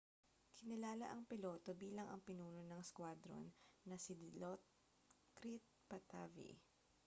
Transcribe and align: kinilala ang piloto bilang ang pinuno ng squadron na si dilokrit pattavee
kinilala 0.57 1.05
ang 1.13 1.23
piloto 1.29 1.71
bilang 1.83 2.07
ang 2.09 2.21
pinuno 2.27 2.61
ng 2.65 2.81
squadron 2.89 3.45
na 3.89 3.95
si 4.03 4.11
dilokrit 4.21 5.61
pattavee 5.89 6.57